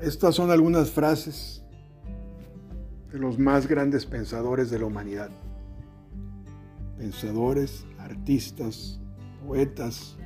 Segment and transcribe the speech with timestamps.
[0.00, 1.64] Estas son algunas frases
[3.10, 5.30] de los más grandes pensadores de la humanidad.
[6.98, 9.00] Pensadores, artistas,
[9.46, 10.18] poetas.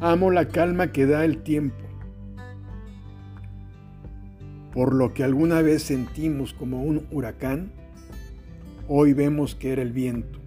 [0.00, 1.84] Amo la calma que da el tiempo.
[4.72, 7.70] Por lo que alguna vez sentimos como un huracán,
[8.88, 10.40] hoy vemos que era el viento,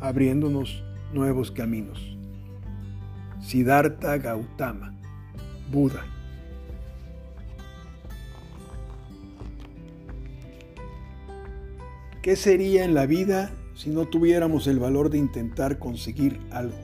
[0.00, 2.14] abriéndonos nuevos caminos.
[3.46, 4.94] Siddhartha Gautama,
[5.70, 6.02] Buda.
[12.22, 16.74] ¿Qué sería en la vida si no tuviéramos el valor de intentar conseguir algo?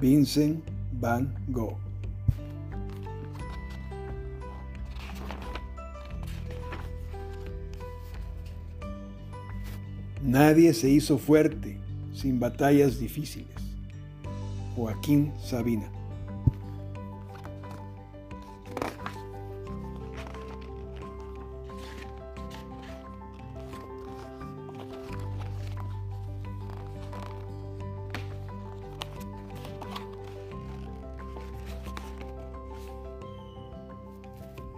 [0.00, 0.64] Vincent
[1.00, 1.78] Van Gogh.
[10.20, 11.78] Nadie se hizo fuerte
[12.12, 13.71] sin batallas difíciles.
[14.74, 15.90] Joaquín Sabina.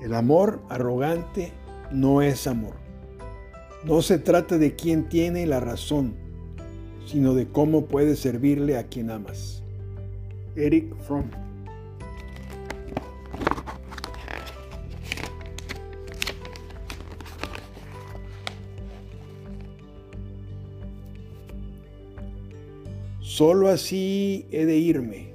[0.05, 1.55] El amor arrogante
[1.91, 2.75] no es amor.
[3.85, 6.15] No se trata de quién tiene la razón,
[7.07, 9.64] sino de cómo puedes servirle a quien amas.
[10.57, 11.31] Eric Fromm.
[23.21, 25.33] Solo así he de irme,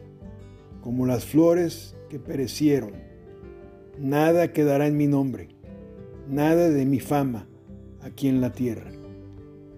[0.82, 2.94] como las flores que perecieron.
[3.98, 5.50] Nada quedará en mi nombre,
[6.30, 7.50] nada de mi fama
[8.02, 8.90] aquí en la tierra,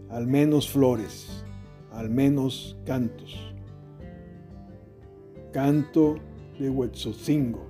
[0.10, 1.44] al menos flores,
[1.92, 3.51] al menos cantos.
[5.52, 6.18] Canto
[6.58, 7.68] de Huetzocingo.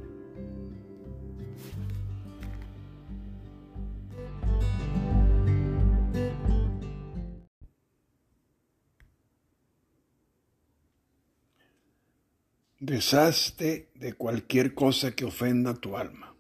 [12.80, 16.36] Deshazte de cualquier cosa que ofenda tu alma.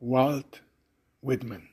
[0.00, 0.58] Walt
[1.22, 1.71] Whitman